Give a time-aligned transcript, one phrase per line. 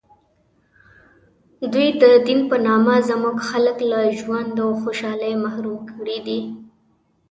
[1.71, 6.39] دوی د دین په نامه زموږ خلک له ژوند و خوشحالۍ محروم کړي دي.